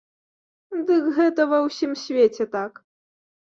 [0.87, 2.85] Дык гэта ва ўсім свеце так.